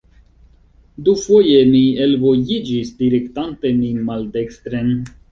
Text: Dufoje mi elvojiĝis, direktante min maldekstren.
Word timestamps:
Dufoje 1.09 1.57
mi 1.73 1.81
elvojiĝis, 2.05 2.89
direktante 3.01 3.73
min 3.83 4.01
maldekstren. 4.09 4.91